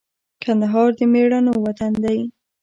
کندهار 0.43 0.89
د 0.97 0.99
مېړنو 1.13 1.53
وطن 1.65 1.93
دی 2.03 2.19